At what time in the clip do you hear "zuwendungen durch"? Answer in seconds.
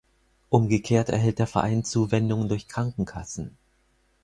1.83-2.67